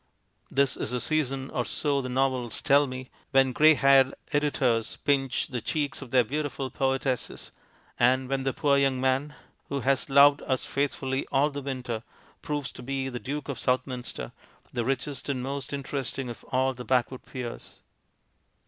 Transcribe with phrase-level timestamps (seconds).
[0.49, 5.45] This is the season, or so the novels tell me, when grey haired editors pinch
[5.49, 7.51] the cheeks of their beautiful poetesses,
[7.99, 9.35] and when the poor young man,
[9.69, 12.01] who has loved us faithfully all the winter,
[12.41, 14.31] proves to be the Duke of Southminster,
[14.73, 17.81] the richest and most interesting of all the backwood peers.